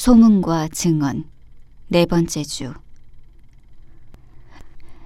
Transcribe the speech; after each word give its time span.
소문과 0.00 0.68
증언 0.68 1.24
네 1.88 2.06
번째 2.06 2.42
주 2.42 2.72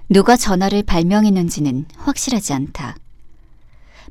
누가 0.07 0.37
전화를 0.37 0.83
발명했는지는 0.83 1.83
확실하지 1.97 2.53
않다. 2.53 2.95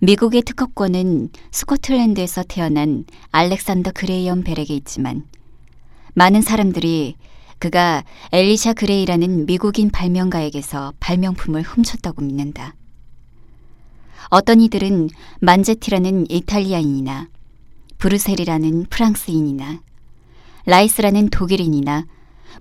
미국의 0.03 0.43
특허권은 0.43 1.31
스코틀랜드에서 1.53 2.43
태어난 2.43 3.07
알렉산더 3.31 3.93
그레이엄 3.93 4.43
벨에게 4.43 4.75
있지만 4.75 5.27
많은 6.13 6.43
사람들이 6.43 7.17
그가 7.59 8.05
엘리샤 8.33 8.75
그레이라는 8.75 9.47
미국인 9.47 9.89
발명가에게서 9.89 10.93
발명품을 11.01 11.63
훔쳤다고 11.63 12.21
믿는다. 12.21 12.75
어떤 14.29 14.61
이들은 14.61 15.09
만제티라는 15.41 16.27
이탈리아인이나 16.31 17.31
브루셀이라는 17.97 18.85
프랑스인이나 18.91 19.81
라이스라는 20.67 21.29
독일인이나 21.29 22.07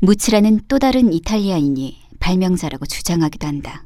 무치라는 0.02 0.62
또 0.68 0.80
다른 0.80 1.14
이탈리아인이 1.14 1.98
발명자라고 2.20 2.86
주장하기도 2.86 3.48
한다. 3.48 3.86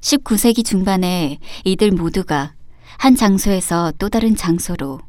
19세기 0.00 0.64
중반에 0.64 1.38
이들 1.64 1.90
모두가 1.92 2.54
한 2.98 3.16
장소에서 3.16 3.92
또 3.98 4.08
다른 4.08 4.36
장소로 4.36 5.00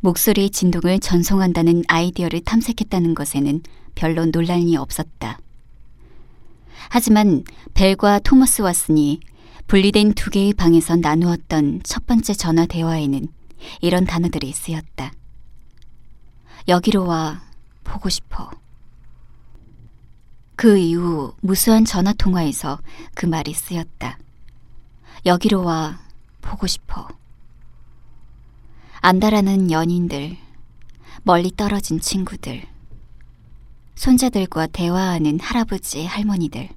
목소리의 0.00 0.50
진동을 0.50 0.98
전송한다는 1.00 1.84
아이디어를 1.88 2.40
탐색했다는 2.40 3.14
것에는 3.14 3.62
별로 3.94 4.26
논란이 4.26 4.76
없었다. 4.76 5.38
하지만 6.90 7.44
벨과 7.72 8.18
토머스 8.18 8.62
왓슨이 8.62 9.20
분리된 9.66 10.12
두 10.12 10.30
개의 10.30 10.52
방에서 10.52 10.96
나누었던 10.96 11.80
첫 11.84 12.06
번째 12.06 12.34
전화 12.34 12.66
대화에는 12.66 13.28
이런 13.80 14.04
단어들이 14.04 14.52
쓰였다. 14.52 15.12
여기로 16.66 17.06
와, 17.06 17.42
보고 17.82 18.08
싶어. 18.08 18.50
그 20.56 20.78
이후 20.78 21.34
무수한 21.40 21.84
전화 21.84 22.12
통화에서 22.14 22.78
그 23.14 23.26
말이 23.26 23.52
쓰였다. 23.52 24.18
여기로 25.26 25.62
와, 25.64 26.00
보고 26.40 26.66
싶어. 26.66 27.08
안달하는 29.00 29.70
연인들, 29.70 30.38
멀리 31.22 31.50
떨어진 31.54 32.00
친구들, 32.00 32.66
손자들과 33.94 34.66
대화하는 34.68 35.40
할아버지, 35.40 36.06
할머니들. 36.06 36.70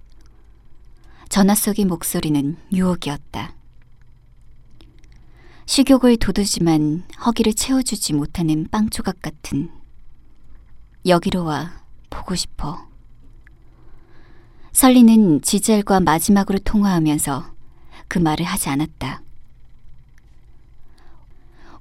전화 1.29 1.55
속의 1.55 1.85
목소리는 1.85 2.57
유혹이었다. 2.73 3.53
식욕을 5.65 6.17
돋우지만 6.17 7.03
허기를 7.25 7.53
채워주지 7.53 8.13
못하는 8.13 8.67
빵 8.71 8.89
조각 8.89 9.21
같은 9.21 9.76
여기로 11.07 11.45
와 11.45 11.71
보고 12.09 12.35
싶어. 12.35 12.85
설리는 14.73 15.41
지젤과 15.41 16.01
마지막으로 16.01 16.59
통화하면서 16.59 17.51
그 18.07 18.19
말을 18.19 18.45
하지 18.45 18.69
않았다. 18.69 19.21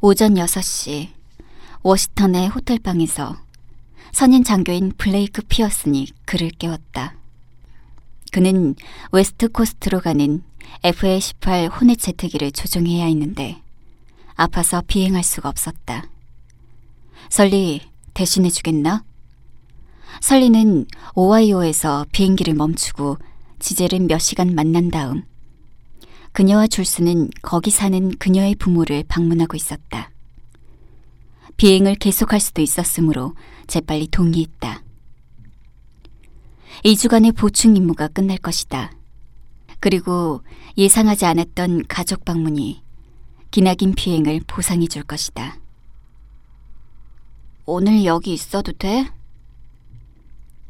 오전 0.00 0.34
6시 0.34 1.10
워시턴의 1.82 2.48
호텔방에서 2.48 3.36
선인 4.12 4.44
장교인 4.44 4.92
블레이크 4.96 5.42
피어슨이 5.42 6.08
그를 6.24 6.50
깨웠다. 6.50 7.16
그는 8.32 8.74
West 9.12 9.48
Coast로 9.48 10.00
가는 10.00 10.42
FA-18 10.82 11.80
호넷 11.80 11.98
제트기를 11.98 12.52
조종해야 12.52 13.06
했는데 13.06 13.60
아파서 14.34 14.82
비행할 14.86 15.22
수가 15.22 15.48
없었다. 15.48 16.08
설리 17.28 17.80
대신해 18.14 18.50
주겠나? 18.50 19.04
설리는 20.20 20.86
오하이오에서 21.14 22.06
비행기를 22.12 22.54
멈추고 22.54 23.18
지젤을 23.58 24.06
몇 24.06 24.18
시간 24.18 24.54
만난 24.54 24.90
다음 24.90 25.22
그녀와 26.32 26.66
줄스는 26.66 27.30
거기 27.42 27.70
사는 27.70 28.10
그녀의 28.18 28.56
부모를 28.56 29.04
방문하고 29.08 29.56
있었다. 29.56 30.10
비행을 31.56 31.94
계속할 31.94 32.40
수도 32.40 32.60
있었으므로 32.60 33.34
재빨리 33.66 34.08
동의했다. 34.08 34.82
2주간의 36.84 37.34
보충 37.34 37.74
임무가 37.76 38.08
끝날 38.08 38.36
것이다. 38.36 38.92
그리고 39.80 40.42
예상하지 40.76 41.24
않았던 41.24 41.84
가족 41.88 42.24
방문이 42.26 42.82
기나긴 43.50 43.94
비행을 43.94 44.42
보상해 44.46 44.86
줄 44.86 45.02
것이다. 45.02 45.56
오늘 47.64 48.04
여기 48.04 48.34
있어도 48.34 48.72
돼? 48.72 49.08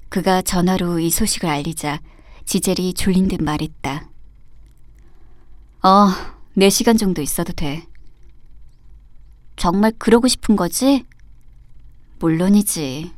그가 0.09 0.43
전화로 0.43 0.99
이 1.01 1.11
소식을 1.11 1.49
알리자 1.49 2.01
지젤이 2.45 2.95
졸린 2.95 3.29
듯 3.29 3.43
말했다. 3.43 4.09
어, 5.83 6.09
4시간 6.57 6.99
정도 6.99 7.23
있어도 7.23 7.53
돼. 7.53 7.87
정말 9.57 9.93
그러고 9.99 10.29
싶은 10.29 10.57
거지? 10.57 11.05
물론이지. 12.19 13.13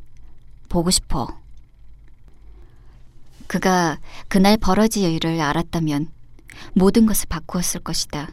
보고 0.69 0.91
싶어. 0.91 1.39
그가 3.47 3.99
그날 4.29 4.57
벌어질 4.57 5.11
일을 5.13 5.41
알았다면 5.41 6.11
모든 6.75 7.07
것을 7.07 7.27
바꾸었을 7.29 7.81
것이다. 7.81 8.31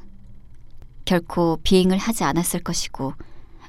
결코 1.06 1.60
비행을 1.64 1.98
하지 1.98 2.24
않았을 2.24 2.62
것이고, 2.62 3.14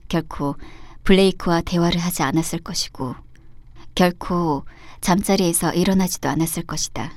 결코 0.09 0.57
블레이크와 1.05 1.61
대화를 1.61 2.01
하지 2.01 2.23
않았을 2.23 2.61
것이고, 2.61 3.15
결코 3.97 4.65
잠자리에서 5.01 5.73
일어나지도 5.73 6.29
않았을 6.29 6.65
것이다. 6.65 7.13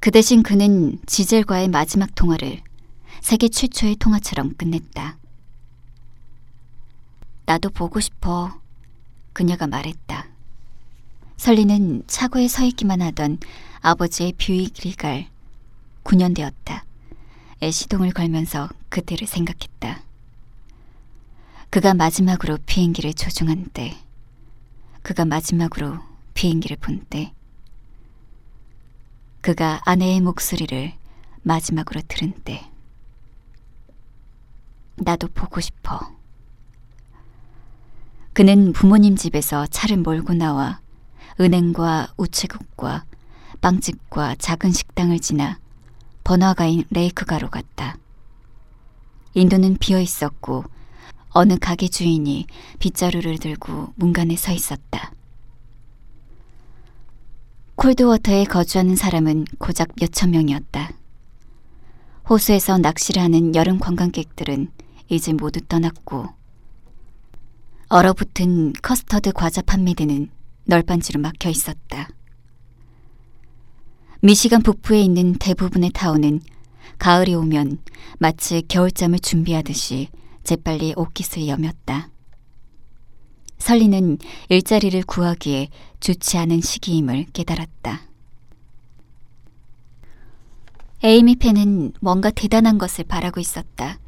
그 0.00 0.10
대신 0.10 0.42
그는 0.42 0.98
지젤과의 1.06 1.68
마지막 1.68 2.14
통화를 2.14 2.60
세계 3.20 3.48
최초의 3.48 3.96
통화처럼 3.96 4.56
끝냈다. 4.56 5.16
나도 7.46 7.70
보고 7.70 8.00
싶어. 8.00 8.60
그녀가 9.32 9.68
말했다. 9.68 10.26
설리는 11.36 12.02
차고에 12.08 12.48
서 12.48 12.64
있기만 12.64 13.00
하던 13.00 13.38
아버지의 13.82 14.32
뷰익 14.32 14.74
리갈 14.82 15.28
9년 16.02 16.34
되었다. 16.34 16.84
애 17.62 17.70
시동을 17.70 18.10
걸면서 18.10 18.68
그때를 18.88 19.28
생각했다. 19.28 20.02
그가 21.70 21.94
마지막으로 21.94 22.58
비행기를 22.66 23.14
조종한 23.14 23.66
때, 23.72 23.96
그가 25.06 25.24
마지막으로 25.24 26.00
비행기를 26.34 26.78
본 26.78 27.06
때, 27.08 27.32
그가 29.40 29.80
아내의 29.84 30.20
목소리를 30.20 30.94
마지막으로 31.44 32.00
들은 32.08 32.32
때, 32.42 32.68
나도 34.96 35.28
보고 35.28 35.60
싶어. 35.60 36.12
그는 38.32 38.72
부모님 38.72 39.14
집에서 39.14 39.68
차를 39.68 39.98
몰고 39.98 40.34
나와 40.34 40.80
은행과 41.38 42.14
우체국과 42.16 43.04
빵집과 43.60 44.34
작은 44.40 44.72
식당을 44.72 45.20
지나 45.20 45.60
번화가인 46.24 46.82
레이크가로 46.90 47.50
갔다. 47.50 47.96
인도는 49.34 49.76
비어 49.76 50.00
있었고 50.00 50.64
어느 51.36 51.58
가게 51.58 51.86
주인이 51.86 52.46
빗자루를 52.78 53.36
들고 53.36 53.92
문간에 53.96 54.36
서 54.36 54.52
있었다. 54.52 55.12
콜드워터에 57.74 58.44
거주하는 58.44 58.96
사람은 58.96 59.44
고작 59.58 59.90
몇천 60.00 60.30
명이었다. 60.30 60.92
호수에서 62.30 62.78
낚시를 62.78 63.20
하는 63.20 63.54
여름 63.54 63.78
관광객들은 63.78 64.72
이제 65.10 65.34
모두 65.34 65.60
떠났고 65.60 66.26
얼어붙은 67.90 68.72
커스터드 68.80 69.32
과자 69.32 69.60
판매대는 69.60 70.30
널빤지로 70.64 71.20
막혀 71.20 71.50
있었다. 71.50 72.08
미시간 74.22 74.62
북부에 74.62 75.02
있는 75.02 75.34
대부분의 75.34 75.90
타운은 75.90 76.40
가을이 76.96 77.34
오면 77.34 77.82
마치 78.20 78.62
겨울잠을 78.66 79.18
준비하듯이 79.18 80.08
재빨리 80.46 80.94
옷깃을 80.96 81.48
여몄다. 81.48 82.08
설리는 83.58 84.18
일자리를 84.48 85.02
구하기에 85.02 85.70
좋지 85.98 86.38
않은 86.38 86.60
시기임을 86.60 87.26
깨달았다. 87.32 88.02
에이미 91.02 91.34
펜은 91.34 91.94
뭔가 92.00 92.30
대단한 92.30 92.78
것을 92.78 93.04
바라고 93.04 93.40
있었다. 93.40 93.98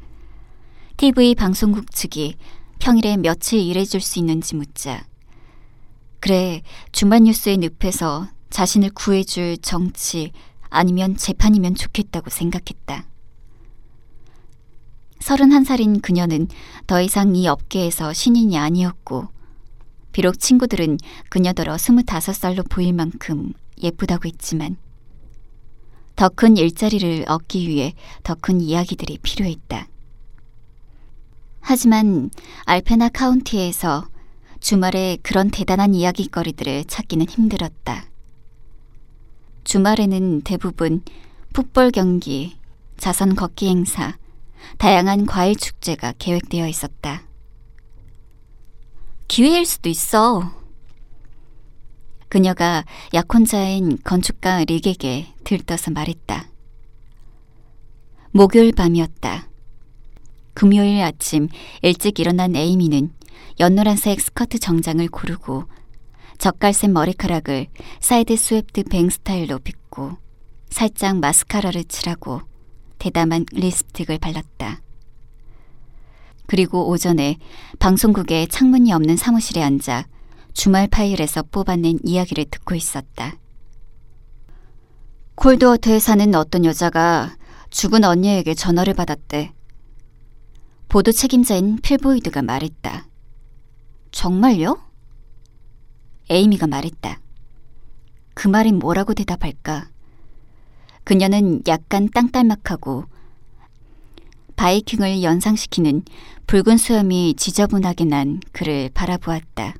TV 0.95 1.35
방송국 1.35 1.91
측이 1.91 2.37
평일에 2.79 3.17
며칠 3.17 3.59
일해줄 3.59 3.99
수 3.99 4.19
있는지 4.19 4.55
묻자. 4.55 5.07
그래, 6.21 6.61
주말 6.93 7.23
뉴스의 7.23 7.57
늪에서 7.57 8.29
자신을 8.49 8.91
구해줄 8.91 9.57
정치 9.57 10.31
아니면 10.69 11.17
재판이면 11.17 11.75
좋겠다고 11.75 12.29
생각했다. 12.29 13.09
31살인 15.19 16.01
그녀는 16.01 16.47
더 16.87 17.01
이상 17.01 17.35
이 17.35 17.47
업계에서 17.47 18.13
신인이 18.13 18.57
아니었고 18.57 19.27
비록 20.11 20.39
친구들은 20.39 20.97
그녀더러 21.29 21.77
스물다섯 21.77 22.35
살로 22.35 22.63
보일 22.63 22.93
만큼 22.93 23.53
예쁘다고 23.81 24.27
했지만 24.27 24.77
더 26.15 26.29
큰 26.29 26.57
일자리를 26.57 27.25
얻기 27.27 27.67
위해 27.67 27.93
더 28.23 28.35
큰 28.35 28.59
이야기들이 28.59 29.19
필요했다. 29.21 29.87
하지만 31.61 32.29
알페나 32.65 33.09
카운티에서 33.09 34.07
주말에 34.59 35.17
그런 35.21 35.49
대단한 35.49 35.93
이야기거리들을 35.93 36.85
찾기는 36.85 37.25
힘들었다. 37.29 38.05
주말에는 39.63 40.41
대부분 40.41 41.03
풋볼 41.53 41.91
경기, 41.91 42.57
자선 42.97 43.35
걷기 43.35 43.67
행사, 43.67 44.17
다양한 44.77 45.25
과일 45.25 45.55
축제가 45.55 46.13
계획되어 46.17 46.67
있었다. 46.67 47.23
기회일 49.27 49.65
수도 49.65 49.89
있어. 49.89 50.51
그녀가 52.29 52.85
약혼자인 53.13 53.97
건축가 54.03 54.63
릭에게 54.63 55.27
들떠서 55.43 55.91
말했다. 55.91 56.47
목요일 58.31 58.71
밤이었다. 58.73 59.49
금요일 60.53 61.01
아침 61.01 61.47
일찍 61.81 62.19
일어난 62.19 62.55
에이미는 62.55 63.13
연노란색 63.59 64.21
스커트 64.21 64.59
정장을 64.59 65.07
고르고 65.07 65.65
젓갈색 66.37 66.91
머리카락을 66.91 67.67
side 67.99 68.35
swept 68.35 68.83
bang 68.83 69.09
스타일로 69.09 69.59
빗고 69.59 70.17
살짝 70.69 71.17
마스카라를 71.17 71.83
칠하고 71.85 72.41
대담한 72.99 73.45
립스틱을 73.51 74.19
발랐다. 74.19 74.81
그리고 76.45 76.89
오전에 76.89 77.37
방송국에 77.79 78.47
창문이 78.47 78.91
없는 78.91 79.17
사무실에 79.17 79.61
앉아 79.61 80.07
주말 80.53 80.87
파일에서 80.87 81.43
뽑아낸 81.43 81.99
이야기를 82.03 82.45
듣고 82.51 82.75
있었다. 82.75 83.35
콜드워터에 85.35 85.99
사는 85.99 86.35
어떤 86.35 86.65
여자가 86.65 87.35
죽은 87.69 88.03
언니에게 88.03 88.53
전화를 88.55 88.93
받았대. 88.93 89.53
보도 90.89 91.11
책임자인 91.11 91.77
필보이드가 91.77 92.41
말했다. 92.41 93.07
정말요? 94.11 94.81
에이미가 96.29 96.67
말했다. 96.67 97.21
그 98.33 98.47
말이 98.47 98.71
뭐라고 98.71 99.13
대답할까? 99.13 99.89
그녀는 101.09 101.63
약간 101.67 102.07
땅딸막하고 102.07 103.05
바이킹을 104.55 105.23
연상시키는 105.23 106.03
붉은 106.45 106.77
수염이 106.77 107.33
지저분하게 107.35 108.05
난 108.05 108.39
그를 108.51 108.91
바라보았다. 108.93 109.73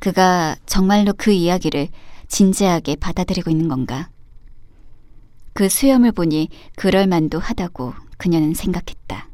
그가 0.00 0.56
정말로 0.66 1.12
그 1.16 1.30
이야기를 1.30 1.90
진지하게 2.26 2.96
받아들이고 2.96 3.52
있는 3.52 3.68
건가? 3.68 4.10
그 5.52 5.68
수염을 5.68 6.10
보니 6.10 6.48
그럴만도 6.74 7.38
하다고 7.38 7.94
그녀는 8.16 8.52
생각했다. 8.52 9.28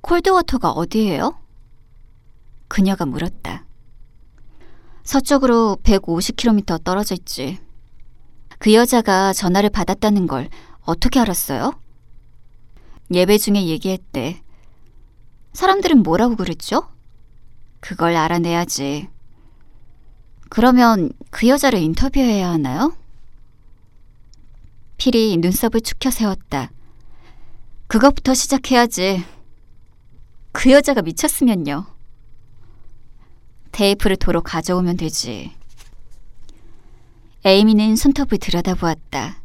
콜드워터가 0.00 0.70
어디예요? 0.70 1.38
그녀가 2.68 3.04
물었다. 3.04 3.65
서쪽으로 5.06 5.78
150km 5.84 6.82
떨어져 6.82 7.14
있지. 7.14 7.58
그 8.58 8.74
여자가 8.74 9.32
전화를 9.32 9.70
받았다는 9.70 10.26
걸 10.26 10.48
어떻게 10.82 11.20
알았어요? 11.20 11.80
예배 13.12 13.38
중에 13.38 13.66
얘기했대. 13.66 14.42
사람들은 15.52 16.02
뭐라고 16.02 16.34
그랬죠? 16.34 16.88
그걸 17.78 18.16
알아내야지. 18.16 19.08
그러면 20.48 21.12
그 21.30 21.46
여자를 21.46 21.78
인터뷰해야 21.78 22.50
하나요? 22.50 22.96
필이 24.96 25.36
눈썹을 25.36 25.82
축혀 25.82 26.10
세웠다. 26.10 26.72
그것부터 27.86 28.34
시작해야지. 28.34 29.24
그 30.50 30.72
여자가 30.72 31.02
미쳤으면요. 31.02 31.95
테이프를 33.76 34.16
도로 34.16 34.40
가져오면 34.40 34.96
되지. 34.96 35.54
에이미는 37.44 37.94
손톱을 37.94 38.38
들여다보았다. 38.38 39.36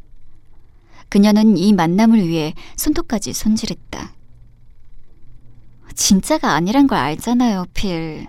그녀는 1.10 1.58
이 1.58 1.74
만남을 1.74 2.26
위해 2.26 2.54
손톱까지 2.76 3.34
손질했다. 3.34 4.14
진짜가 5.94 6.54
아니란 6.54 6.86
걸 6.86 6.96
알잖아요, 6.96 7.66
필. 7.74 8.26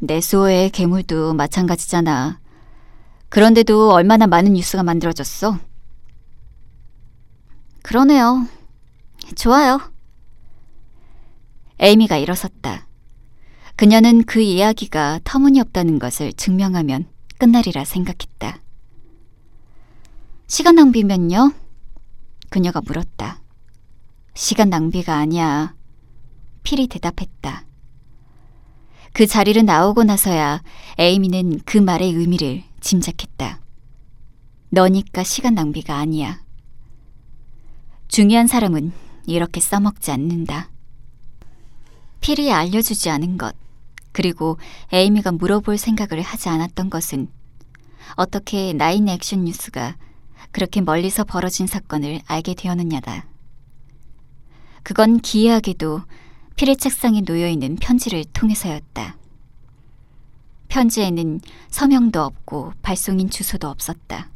내수호의 0.00 0.70
괴물도 0.70 1.34
마찬가지잖아. 1.34 2.40
그런데도 3.28 3.92
얼마나 3.92 4.26
많은 4.26 4.54
뉴스가 4.54 4.82
만들어졌어. 4.82 5.60
그러네요. 7.82 8.48
좋아요. 9.36 9.80
에이미가 11.78 12.16
일어섰다. 12.16 12.88
그녀는 13.76 14.22
그 14.24 14.40
이야기가 14.40 15.20
터무니없다는 15.24 15.98
것을 15.98 16.32
증명하면 16.32 17.06
끝나리라 17.38 17.84
생각했다. 17.84 18.60
시간 20.46 20.76
낭비면요? 20.76 21.52
그녀가 22.50 22.80
물었다. 22.80 23.40
시간 24.34 24.70
낭비가 24.70 25.16
아니야. 25.16 25.74
필이 26.62 26.86
대답했다. 26.86 27.66
그 29.12 29.26
자리를 29.26 29.64
나오고 29.64 30.04
나서야 30.04 30.62
에이미는 30.98 31.60
그 31.64 31.78
말의 31.78 32.12
의미를 32.12 32.62
짐작했다. 32.80 33.60
너니까 34.70 35.24
시간 35.24 35.54
낭비가 35.54 35.96
아니야. 35.96 36.42
중요한 38.06 38.46
사람은 38.46 38.92
이렇게 39.26 39.60
써먹지 39.60 40.12
않는다. 40.12 40.70
필이 42.20 42.52
알려주지 42.52 43.10
않은 43.10 43.36
것, 43.36 43.54
그리고 44.14 44.58
에이미가 44.92 45.32
물어볼 45.32 45.76
생각을 45.76 46.22
하지 46.22 46.48
않았던 46.48 46.88
것은 46.88 47.28
어떻게 48.14 48.72
나인 48.72 49.08
액션 49.08 49.44
뉴스가 49.44 49.96
그렇게 50.52 50.80
멀리서 50.80 51.24
벌어진 51.24 51.66
사건을 51.66 52.22
알게 52.26 52.54
되었느냐다. 52.54 53.26
그건 54.84 55.18
기이하게도 55.18 56.02
필의 56.54 56.76
책상에 56.76 57.22
놓여 57.22 57.48
있는 57.48 57.74
편지를 57.74 58.24
통해서였다. 58.26 59.16
편지에는 60.68 61.40
서명도 61.68 62.22
없고 62.22 62.72
발송인 62.82 63.30
주소도 63.30 63.68
없었다. 63.68 64.30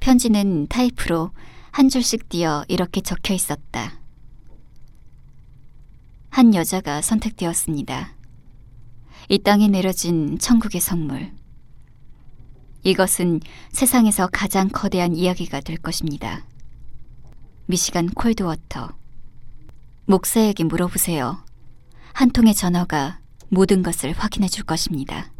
편지는 0.00 0.66
타이프로 0.68 1.30
한 1.70 1.88
줄씩 1.88 2.28
띄어 2.28 2.64
이렇게 2.68 3.00
적혀 3.00 3.32
있었다. 3.32 3.99
한 6.30 6.54
여자가 6.54 7.02
선택되었습니다. 7.02 8.14
이 9.28 9.38
땅에 9.38 9.66
내려진 9.66 10.38
천국의 10.38 10.80
선물. 10.80 11.32
이것은 12.84 13.40
세상에서 13.72 14.28
가장 14.32 14.68
거대한 14.68 15.14
이야기가 15.14 15.60
될 15.60 15.76
것입니다. 15.76 16.46
미시간 17.66 18.08
콜드워터. 18.08 18.94
목사에게 20.06 20.64
물어보세요. 20.64 21.44
한 22.12 22.30
통의 22.30 22.54
전화가 22.54 23.20
모든 23.48 23.82
것을 23.82 24.12
확인해 24.12 24.48
줄 24.48 24.64
것입니다. 24.64 25.32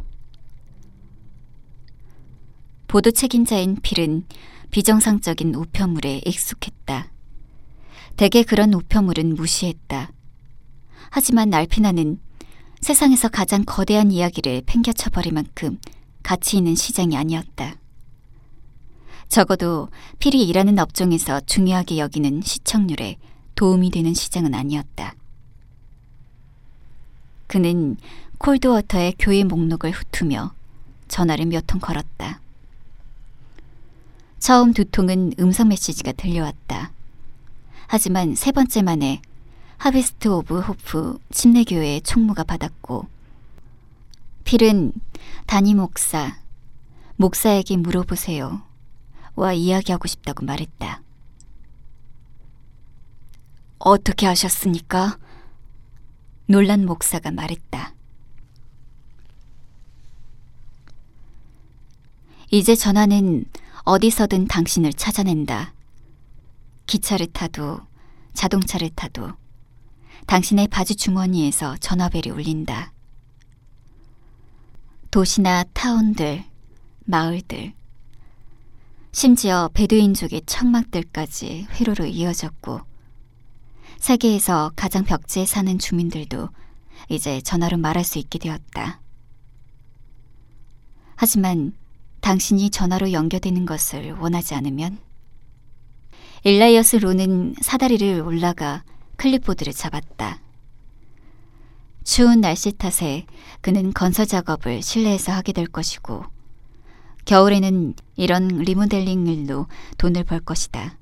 보도 2.87 3.11
책임자인 3.11 3.77
필은 3.81 4.25
비정상적인 4.71 5.55
우편물에 5.55 6.21
익숙했다. 6.25 7.11
대개 8.17 8.43
그런 8.43 8.73
우편물은 8.73 9.35
무시했다. 9.35 10.11
하지만 11.11 11.53
알피나는 11.53 12.19
세상에서 12.79 13.27
가장 13.27 13.63
거대한 13.65 14.11
이야기를 14.11 14.63
팽겨쳐버릴 14.65 15.33
만큼 15.33 15.77
가치 16.23 16.57
있는 16.57 16.73
시장이 16.73 17.15
아니었다. 17.17 17.75
적어도 19.27 19.89
필이 20.19 20.47
일하는 20.47 20.79
업종에서 20.79 21.41
중요하게 21.41 21.97
여기는 21.97 22.41
시청률에 22.43 23.17
도움이 23.55 23.91
되는 23.91 24.13
시장은 24.13 24.55
아니었다. 24.55 25.15
그는 27.47 27.97
콜드워터의 28.37 29.15
교회 29.19 29.43
목록을 29.43 29.91
훑으며 29.91 30.53
전화를 31.09 31.45
몇 31.45 31.67
통 31.67 31.81
걸었다. 31.81 32.39
처음 34.39 34.73
두 34.73 34.85
통은 34.85 35.33
음성 35.39 35.67
메시지가 35.67 36.13
들려왔다. 36.13 36.93
하지만 37.87 38.33
세 38.35 38.53
번째 38.53 38.81
만에 38.81 39.21
하비스트 39.81 40.27
오브 40.27 40.59
호프 40.59 41.17
침례교회의 41.31 42.03
총무가 42.03 42.43
받았고 42.43 43.07
필은 44.43 44.93
담임 45.47 45.77
목사, 45.77 46.37
목사에게 47.15 47.77
물어보세요. 47.77 48.61
와 49.33 49.53
이야기하고 49.53 50.07
싶다고 50.07 50.45
말했다. 50.45 51.01
어떻게 53.79 54.27
하셨습니까? 54.27 55.17
놀란 56.45 56.85
목사가 56.85 57.31
말했다. 57.31 57.95
이제 62.51 62.75
전화는 62.75 63.45
어디서든 63.83 64.45
당신을 64.45 64.93
찾아낸다. 64.93 65.73
기차를 66.85 67.33
타도 67.33 67.79
자동차를 68.35 68.91
타도 68.91 69.40
당신의 70.27 70.67
바지 70.67 70.95
주머니에서 70.95 71.77
전화벨이 71.77 72.29
울린다. 72.31 72.93
도시나 75.09 75.63
타운들, 75.73 76.45
마을들, 77.05 77.73
심지어 79.11 79.69
베두인족의 79.73 80.43
청막들까지 80.45 81.67
회로로 81.71 82.05
이어졌고 82.05 82.79
세계에서 83.97 84.71
가장 84.75 85.03
벽지에 85.03 85.45
사는 85.45 85.77
주민들도 85.77 86.49
이제 87.09 87.41
전화로 87.41 87.77
말할 87.77 88.05
수 88.05 88.19
있게 88.19 88.39
되었다. 88.39 89.01
하지만 91.15 91.73
당신이 92.21 92.69
전화로 92.69 93.11
연결되는 93.11 93.65
것을 93.65 94.13
원하지 94.13 94.55
않으면 94.55 94.97
일라이어스 96.43 96.95
로는 96.95 97.55
사다리를 97.61 98.21
올라가 98.21 98.83
클립보드를 99.21 99.71
잡았다. 99.71 100.39
추운 102.03 102.41
날씨 102.41 102.71
탓에 102.71 103.27
그는 103.61 103.93
건설 103.93 104.25
작업을 104.25 104.81
실내에서 104.81 105.31
하게 105.31 105.53
될 105.53 105.67
것이고 105.67 106.25
겨울에는 107.25 107.93
이런 108.15 108.47
리모델링 108.47 109.27
일로 109.27 109.67
돈을 109.99 110.23
벌 110.23 110.39
것이다. 110.39 110.97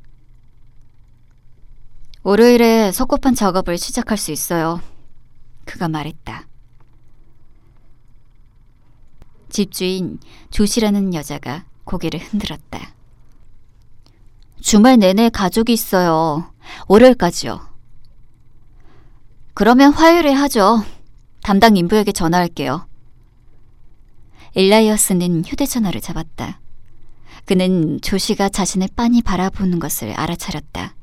월요일에 2.23 2.91
석고판 2.91 3.35
작업을 3.35 3.77
시작할 3.77 4.17
수 4.17 4.33
있어요. 4.33 4.81
그가 5.63 5.87
말했다. 5.87 6.45
집주인 9.47 10.19
조시라는 10.51 11.13
여자가 11.13 11.63
고개를 11.85 12.19
흔들었다. 12.19 12.93
주말 14.59 14.99
내내 14.99 15.29
가족이 15.29 15.71
있어요. 15.71 16.53
월요일까지요. 16.89 17.68
그러면 19.59 19.91
화요일에 19.91 20.31
하죠. 20.31 20.85
담당 21.43 21.75
인부에게 21.75 22.13
전화할게요. 22.13 22.87
일라이어스는 24.55 25.43
휴대전화를 25.43 25.99
잡았다. 25.99 26.61
그는 27.43 27.99
조시가 27.99 28.47
자신을 28.47 28.87
빤히 28.95 29.21
바라보는 29.21 29.79
것을 29.79 30.13
알아차렸다. 30.13 30.95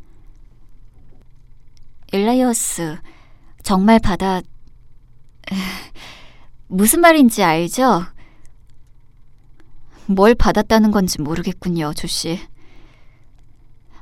일라이어스, 2.13 2.97
정말 3.63 3.99
받아... 3.99 4.41
무슨 6.67 7.03
말인지 7.03 7.43
알죠? 7.43 8.07
뭘 10.07 10.35
받았다는 10.35 10.93
건지 10.93 11.21
모르겠군요, 11.21 11.93
조씨. 11.93 12.41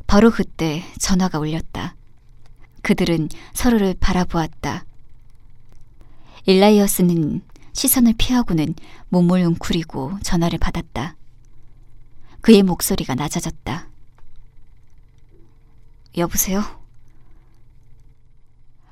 바로 0.06 0.30
그때 0.30 0.84
전화가 1.00 1.40
울렸다. 1.40 1.96
그들은 2.84 3.30
서로를 3.54 3.94
바라보았다. 3.98 4.84
일라이어스는 6.44 7.42
시선을 7.72 8.12
피하고는 8.18 8.74
몸을 9.08 9.42
웅크리고 9.42 10.18
전화를 10.22 10.58
받았다. 10.58 11.16
그의 12.42 12.62
목소리가 12.62 13.14
낮아졌다. 13.14 13.88
여보세요? 16.18 16.62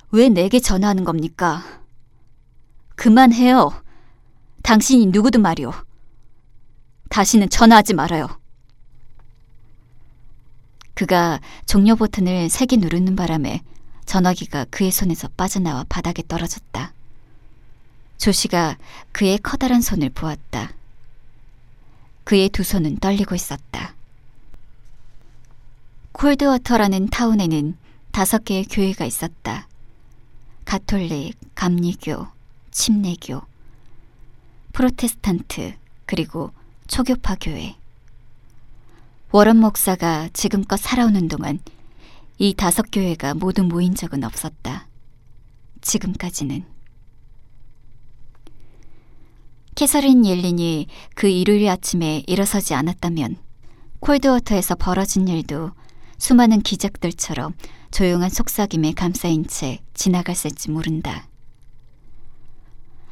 왜 0.09 0.27
내게 0.27 0.59
전화하는 0.59 1.03
겁니까? 1.03 1.63
그만해요. 2.95 3.71
당신이 4.63 5.07
누구든 5.07 5.41
말이오. 5.43 5.71
다시는 7.09 7.47
전화하지 7.49 7.93
말아요. 7.93 8.27
그가 10.95 11.39
종료 11.67 11.95
버튼을 11.95 12.49
세게 12.49 12.77
누르는 12.77 13.15
바람에 13.15 13.61
전화기가 14.05 14.65
그의 14.65 14.91
손에서 14.91 15.27
빠져나와 15.35 15.85
바닥에 15.89 16.23
떨어졌다. 16.27 16.93
조씨가 18.17 18.77
그의 19.11 19.37
커다란 19.37 19.81
손을 19.81 20.09
보았다. 20.09 20.73
그의 22.23 22.49
두 22.49 22.63
손은 22.63 22.97
떨리고 22.97 23.35
있었다. 23.35 23.95
콜드워터라는 26.13 27.09
타운에는 27.09 27.77
다섯 28.11 28.45
개의 28.45 28.65
교회가 28.65 29.03
있었다. 29.05 29.67
가톨릭, 30.63 31.37
감리교, 31.55 32.27
침례교, 32.71 33.41
프로테스탄트, 34.71 35.75
그리고 36.05 36.51
초교파 36.87 37.35
교회. 37.41 37.75
워런 39.31 39.57
목사가 39.57 40.29
지금껏 40.31 40.77
살아오는 40.77 41.27
동안 41.27 41.59
이 42.37 42.53
다섯 42.55 42.85
교회가 42.91 43.35
모두 43.35 43.63
모인 43.63 43.93
적은 43.93 44.23
없었다. 44.23 44.87
지금까지는. 45.81 46.65
캐서린 49.75 50.25
옐린이 50.25 50.87
그 51.15 51.27
일요일 51.27 51.67
아침에 51.69 52.23
일어서지 52.27 52.73
않았다면 52.73 53.37
콜드워터에서 53.99 54.75
벌어진 54.75 55.27
일도 55.27 55.71
수많은 56.17 56.61
기적들처럼 56.61 57.53
조용한 57.91 58.29
속삭임에 58.29 58.93
감싸인 58.93 59.45
채 59.45 59.79
지나갔을지 59.93 60.71
모른다. 60.71 61.27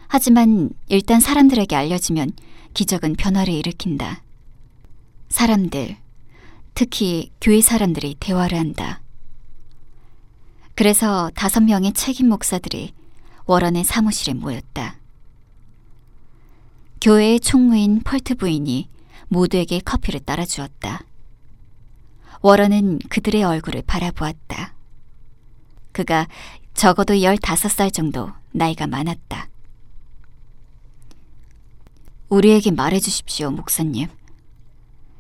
하지만 0.08 0.72
일단 0.88 1.20
사람들에게 1.20 1.76
알려지면 1.76 2.32
기적은 2.74 3.16
변화를 3.16 3.54
일으킨다. 3.54 4.24
사람들, 5.30 5.98
특히 6.74 7.32
교회 7.40 7.62
사람들이 7.62 8.16
대화를 8.20 8.58
한다. 8.58 9.02
그래서 10.82 11.30
다섯 11.36 11.60
명의 11.60 11.94
책임 11.94 12.28
목사들이 12.30 12.96
워런의 13.46 13.84
사무실에 13.84 14.34
모였다. 14.34 14.96
교회의 17.00 17.40
총무인 17.40 18.00
펄트 18.00 18.34
부인이 18.34 18.90
모두에게 19.28 19.80
커피를 19.80 20.22
따라주었다. 20.22 21.06
워런은 22.42 22.98
그들의 23.12 23.44
얼굴을 23.44 23.84
바라보았다. 23.86 24.74
그가 25.92 26.28
적어도 26.74 27.14
15살 27.14 27.94
정도 27.94 28.32
나이가 28.52 28.88
많았다. 28.88 29.50
우리에게 32.30 32.72
말해 32.72 33.00
주십시오, 33.00 33.52
목사님. 33.52 34.08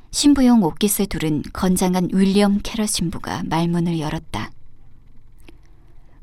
신부용 0.10 0.63
옷깃을 0.63 1.06
두른 1.06 1.44
건장한 1.53 2.10
윌리엄 2.13 2.62
캐러 2.63 2.88
신부가 2.88 3.44
말문을 3.46 4.00
열었다. 4.00 4.50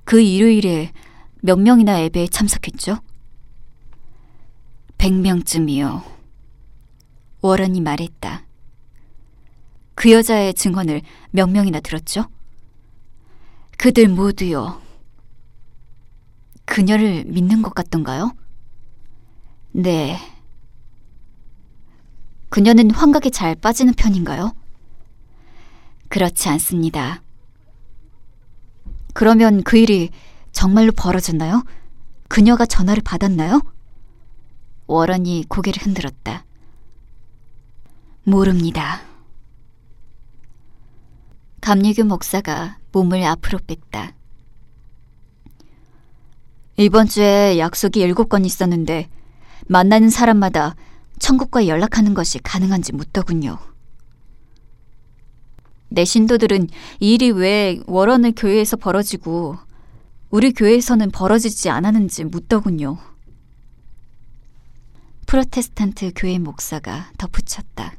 그 0.09 0.23
일요일에 0.23 0.91
몇 1.43 1.59
명이나 1.61 2.01
예배에 2.05 2.29
참석했죠? 2.29 2.97
100명쯤이요. 4.97 6.03
워런이 7.43 7.83
말했다. 7.83 8.47
그 9.95 10.11
여자의 10.11 10.55
증언을 10.55 11.03
몇 11.31 11.51
명이나 11.51 11.81
들었죠? 11.81 12.25
그들 13.77 14.09
모두요. 14.09 14.81
그녀를 16.65 17.25
믿는 17.27 17.61
것 17.61 17.75
같던가요? 17.75 18.35
네. 19.73 20.17
그녀는 22.49 22.91
환각에 22.93 23.29
잘 23.29 23.55
빠지는 23.55 23.93
편인가요? 23.93 24.55
그렇지 26.09 26.49
않습니다. 26.49 27.21
그러면 29.19 29.65
그 29.65 29.77
일이 29.77 30.11
정말로 30.53 30.93
벌어졌나요? 30.93 31.65
그녀가 32.29 32.67
전화를 32.67 33.03
받았나요? 33.03 33.61
워런이 34.87 35.47
고개를 35.49 35.83
흔들었다. 35.85 36.45
모릅니다. 38.23 39.01
감리교 41.61 42.05
목사가 42.05 42.79
몸을 42.93 43.25
앞으로 43.25 43.59
뺐다. 43.67 44.13
이번 46.77 47.09
주에 47.09 47.59
약속이 47.59 47.99
일곱 47.99 48.29
건 48.29 48.45
있었는데 48.45 49.09
만나는 49.67 50.11
사람마다 50.11 50.77
천국과 51.19 51.67
연락하는 51.67 52.15
것이 52.15 52.39
가능한지 52.39 52.93
묻더군요. 52.93 53.59
내 55.89 56.05
신도들은 56.05 56.69
이 57.01 57.15
일이 57.15 57.31
왜 57.31 57.81
월원의 57.87 58.33
교회에서 58.33 58.77
벌어지고 58.77 59.57
우리 60.31 60.53
교회에서는 60.53 61.11
벌어지지 61.11 61.71
않았는지 61.71 62.25
묻더군요. 62.25 62.99
프로테스탄트 65.27 66.13
교회 66.17 66.39
목사가 66.39 67.11
덧붙였다. 67.19 67.95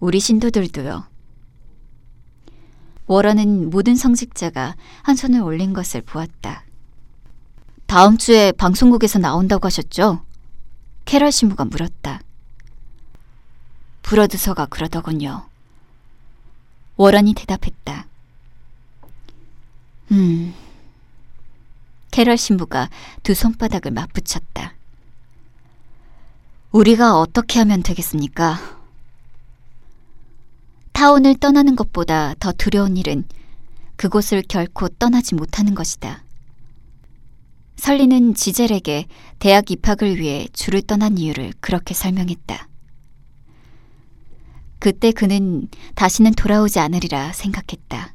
우리 0.00 0.20
신도들도요. 0.20 1.04
워런은 3.06 3.70
모든 3.70 3.94
성직자가 3.94 4.76
한 5.02 5.16
손을 5.16 5.40
올린 5.40 5.72
것을 5.72 6.02
보았다. 6.02 6.64
다음 7.86 8.18
주에 8.18 8.52
방송국에서 8.52 9.18
나온다고 9.18 9.66
하셨죠? 9.66 10.24
캐럴 11.04 11.30
신부가 11.30 11.64
물었다. 11.64 12.20
브러드서가 14.02 14.66
그러더군요. 14.66 15.46
워런이 16.96 17.34
대답했다. 17.34 18.06
음. 20.12 20.54
캐럴 22.10 22.36
신부가 22.36 22.88
두 23.22 23.34
손바닥을 23.34 23.90
맞붙였다. 23.90 24.74
우리가 26.72 27.18
어떻게 27.18 27.58
하면 27.60 27.82
되겠습니까? 27.82 28.58
타운을 30.92 31.36
떠나는 31.36 31.76
것보다 31.76 32.34
더 32.40 32.52
두려운 32.52 32.96
일은 32.96 33.24
그곳을 33.96 34.42
결코 34.48 34.88
떠나지 34.88 35.34
못하는 35.34 35.74
것이다. 35.74 36.22
설리는 37.76 38.34
지젤에게 38.34 39.06
대학 39.38 39.70
입학을 39.70 40.18
위해 40.18 40.48
줄을 40.52 40.82
떠난 40.82 41.18
이유를 41.18 41.52
그렇게 41.60 41.92
설명했다. 41.92 42.68
그때 44.86 45.10
그는 45.10 45.66
다시는 45.96 46.34
돌아오지 46.34 46.78
않으리라 46.78 47.32
생각했다. 47.32 48.14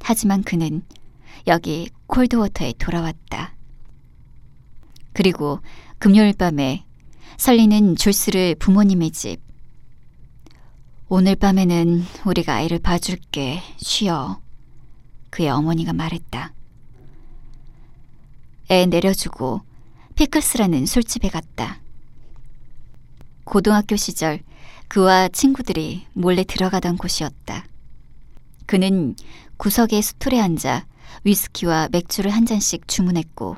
하지만 0.00 0.42
그는 0.42 0.82
여기 1.46 1.90
콜드워터에 2.06 2.72
돌아왔다. 2.78 3.54
그리고 5.12 5.60
금요일 5.98 6.32
밤에 6.32 6.86
설리는 7.36 7.96
줄스를 7.96 8.54
부모님의 8.54 9.10
집. 9.10 9.42
오늘 11.10 11.36
밤에는 11.36 12.02
우리가 12.24 12.54
아이를 12.54 12.78
봐줄게. 12.78 13.60
쉬어. 13.76 14.40
그의 15.28 15.50
어머니가 15.50 15.92
말했다. 15.92 16.54
애 18.70 18.86
내려주고 18.86 19.60
피클스라는 20.14 20.86
술집에 20.86 21.28
갔다. 21.28 21.82
고등학교 23.44 23.94
시절 23.96 24.40
그와 24.88 25.28
친구들이 25.28 26.06
몰래 26.14 26.44
들어가던 26.44 26.96
곳이었다. 26.96 27.64
그는 28.66 29.14
구석의 29.58 30.02
수툴에 30.02 30.40
앉아 30.40 30.86
위스키와 31.24 31.88
맥주를 31.92 32.30
한 32.30 32.46
잔씩 32.46 32.88
주문했고 32.88 33.56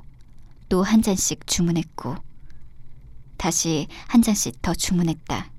또 0.68 0.82
한 0.82 1.02
잔씩 1.02 1.46
주문했고 1.46 2.16
다시 3.36 3.88
한 4.06 4.22
잔씩 4.22 4.62
더 4.62 4.74
주문했다. 4.74 5.50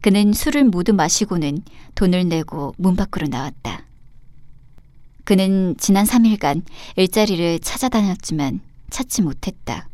그는 0.00 0.32
술을 0.32 0.64
모두 0.64 0.92
마시고는 0.92 1.62
돈을 1.94 2.28
내고 2.28 2.74
문 2.78 2.94
밖으로 2.96 3.26
나왔다. 3.28 3.84
그는 5.24 5.74
지난 5.78 6.06
3일간 6.06 6.62
일자리를 6.96 7.58
찾아다녔지만 7.60 8.60
찾지 8.90 9.22
못했다. 9.22 9.88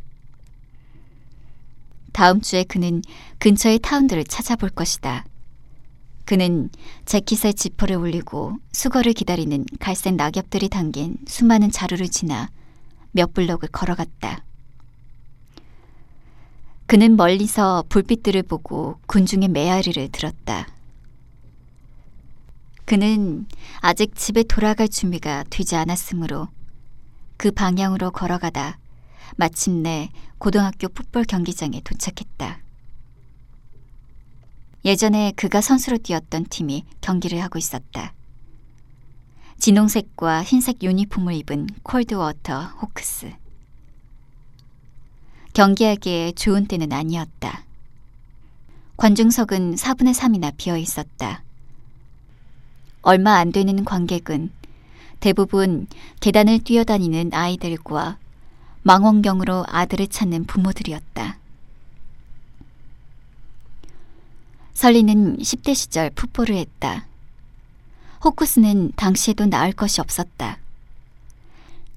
다음 2.12 2.40
주에 2.40 2.64
그는 2.64 3.02
근처의 3.38 3.78
타운들을 3.80 4.24
찾아볼 4.24 4.70
것이다. 4.70 5.24
그는 6.24 6.70
재킷에 7.04 7.52
지퍼를 7.52 7.96
올리고 7.96 8.56
수거를 8.72 9.12
기다리는 9.12 9.64
갈색 9.80 10.14
낙엽들이 10.14 10.68
담긴 10.68 11.16
수많은 11.26 11.70
자루를 11.70 12.08
지나 12.08 12.48
몇 13.10 13.34
블록을 13.34 13.68
걸어갔다. 13.70 14.44
그는 16.86 17.16
멀리서 17.16 17.84
불빛들을 17.88 18.42
보고 18.44 18.98
군중의 19.06 19.48
메아리를 19.48 20.08
들었다. 20.12 20.68
그는 22.84 23.46
아직 23.80 24.14
집에 24.14 24.42
돌아갈 24.42 24.88
준비가 24.88 25.44
되지 25.48 25.76
않았으므로 25.76 26.48
그 27.36 27.50
방향으로 27.50 28.10
걸어가다 28.10 28.78
마침내 29.36 30.10
고등학교 30.38 30.88
풋볼 30.88 31.24
경기장에 31.24 31.80
도착했다. 31.82 32.60
예전에 34.84 35.32
그가 35.36 35.60
선수로 35.60 35.98
뛰었던 35.98 36.46
팀이 36.46 36.84
경기를 37.00 37.42
하고 37.42 37.58
있었다. 37.58 38.12
진홍색과 39.58 40.42
흰색 40.42 40.82
유니폼을 40.82 41.34
입은 41.34 41.68
콜드워터 41.84 42.62
호크스. 42.82 43.32
경기하기에 45.54 46.32
좋은 46.32 46.66
때는 46.66 46.92
아니었다. 46.92 47.64
관중석은 48.96 49.76
4분의 49.76 50.14
3이나 50.14 50.56
비어 50.56 50.76
있었다. 50.76 51.44
얼마 53.02 53.34
안 53.34 53.52
되는 53.52 53.84
관객은 53.84 54.50
대부분 55.20 55.86
계단을 56.20 56.60
뛰어다니는 56.60 57.32
아이들과 57.32 58.18
망원경으로 58.82 59.64
아들을 59.68 60.08
찾는 60.08 60.44
부모들이었다. 60.44 61.38
설리는 64.74 65.36
10대 65.38 65.74
시절 65.74 66.10
풋볼을 66.10 66.56
했다. 66.56 67.06
호쿠스는 68.24 68.92
당시에도 68.96 69.46
나을 69.46 69.72
것이 69.72 70.00
없었다. 70.00 70.58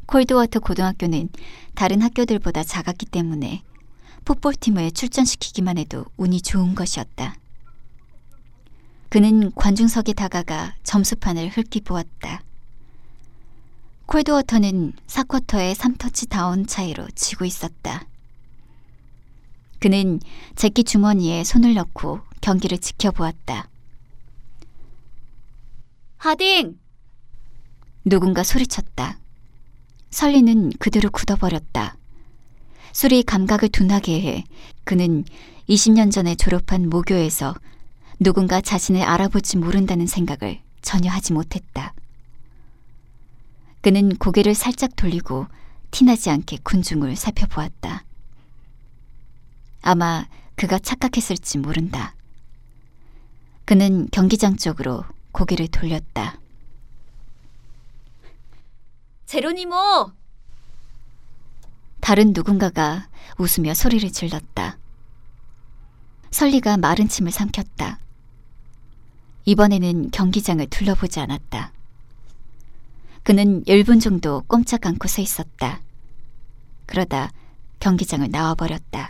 콜드워터 0.06 0.60
고등학교는 0.60 1.30
다른 1.74 2.02
학교들보다 2.02 2.64
작았기 2.64 3.08
때문에 3.08 3.64
풋볼팀을 4.26 4.92
출전시키기만 4.92 5.78
해도 5.78 6.06
운이 6.18 6.42
좋은 6.42 6.76
것이었다. 6.76 7.36
그는 9.10 9.52
관중석에 9.54 10.14
다가가 10.14 10.76
점수판을 10.84 11.50
훑기 11.50 11.82
보았다. 11.82 12.42
콜드워터는 14.06 14.94
4쿼터의 15.08 15.74
3터치 15.74 16.30
다운 16.30 16.68
차이로 16.68 17.08
지고 17.16 17.44
있었다. 17.46 18.06
그는 19.80 20.20
제끼 20.56 20.84
주머니에 20.84 21.44
손을 21.44 21.74
넣고 21.74 22.20
경기를 22.42 22.78
지켜보았다. 22.78 23.68
하딩! 26.18 26.78
누군가 28.06 28.44
소리쳤다. 28.44 29.18
설리는 30.12 30.72
그대로 30.80 31.10
굳어버렸다. 31.10 31.98
술이 32.94 33.24
감각을 33.24 33.70
둔하게 33.70 34.22
해 34.22 34.44
그는 34.84 35.26
20년 35.68 36.12
전에 36.12 36.36
졸업한 36.36 36.90
모교에서 36.90 37.56
누군가 38.20 38.62
자신을 38.62 39.02
알아볼지 39.02 39.58
모른다는 39.58 40.08
생각을 40.08 40.62
전혀 40.82 41.12
하지 41.12 41.34
못했다. 41.34 41.94
그는 43.86 44.16
고개를 44.16 44.56
살짝 44.56 44.96
돌리고 44.96 45.46
티나지 45.92 46.32
않게 46.32 46.58
군중을 46.64 47.16
살펴보았다. 47.16 48.04
아마 49.84 50.26
그가 50.56 50.80
착각했을지 50.80 51.60
모른다. 51.60 52.16
그는 53.64 54.08
경기장 54.12 54.58
쪽으로 54.58 55.04
고개를 55.34 55.68
돌렸다. 55.68 56.40
제로니모! 59.28 60.12
다른 62.02 62.34
누군가가 62.34 63.08
웃으며 63.38 63.76
소리를 63.76 64.12
질렀다. 64.12 64.80
설리가 66.32 66.78
마른 66.78 67.08
침을 67.08 67.32
삼켰다. 67.32 68.00
이번에는 69.46 70.10
경기장을 70.10 70.66
둘러보지 70.72 71.20
않았다. 71.20 71.75
그는 73.26 73.64
1분 73.64 74.00
정도 74.00 74.44
꼼짝 74.48 74.86
않고 74.86 75.08
서 75.08 75.20
있었다. 75.20 75.82
그러다 76.86 77.32
경기장을 77.80 78.30
나와버렸다. 78.30 79.10